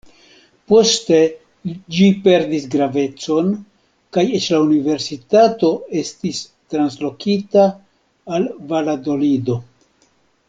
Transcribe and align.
Poste 0.71 1.17
ĝi 1.97 2.05
perdis 2.23 2.63
gravecon, 2.77 3.51
kaj 4.17 4.23
eĉ 4.39 4.47
la 4.55 4.61
universitato 4.69 5.71
estis 6.03 6.41
translokita 6.75 7.67
al 8.39 8.49
Valadolido. 8.73 9.59